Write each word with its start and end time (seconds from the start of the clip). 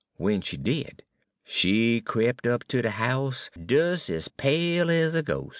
W'en 0.17 0.41
she 0.41 0.57
did, 0.57 1.03
she 1.43 2.01
crep' 2.01 2.43
up 2.47 2.67
ter 2.67 2.81
de 2.81 2.89
house 2.89 3.51
des 3.55 3.99
ez 4.09 4.27
pale 4.29 4.89
ez 4.89 5.13
a 5.13 5.21
ghos'. 5.21 5.49